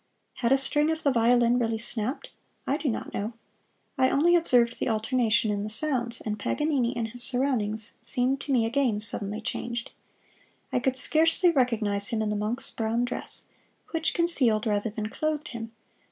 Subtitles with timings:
[0.37, 2.31] Had a string of the violin really snapped?
[2.65, 3.33] I do not know.
[3.99, 8.51] I only observed the alternation in the sounds, and Paganini and his surroundings seemed to
[8.51, 9.91] me again suddenly changed.
[10.73, 13.43] I could scarcely recognize him in the monk's brown dress,
[13.91, 15.71] which concealed rather than clothed him.